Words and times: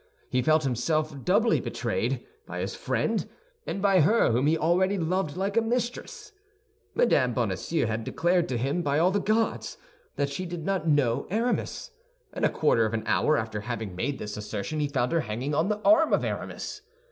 He 0.31 0.41
felt 0.41 0.63
himself 0.63 1.23
doubly 1.23 1.59
betrayed, 1.61 2.25
by 2.47 2.61
his 2.61 2.73
friend 2.73 3.29
and 3.67 3.83
by 3.83 3.99
her 4.01 4.31
whom 4.31 4.47
he 4.47 4.57
already 4.57 4.97
loved 4.97 5.37
like 5.37 5.55
a 5.55 5.61
mistress. 5.61 6.31
Mme. 6.95 7.33
Bonacieux 7.35 7.85
had 7.85 8.03
declared 8.03 8.49
to 8.49 8.57
him, 8.57 8.81
by 8.81 8.97
all 8.97 9.11
the 9.11 9.19
gods, 9.19 9.77
that 10.15 10.31
she 10.31 10.47
did 10.47 10.65
not 10.65 10.87
know 10.87 11.27
Aramis; 11.29 11.91
and 12.33 12.43
a 12.43 12.49
quarter 12.49 12.87
of 12.87 12.95
an 12.95 13.03
hour 13.05 13.37
after 13.37 13.61
having 13.61 13.95
made 13.95 14.17
this 14.17 14.37
assertion, 14.37 14.79
he 14.79 14.87
found 14.87 15.11
her 15.11 15.21
hanging 15.21 15.53
on 15.53 15.69
the 15.69 15.77
arm 15.81 16.13
of 16.13 16.25
Aramis. 16.25 16.81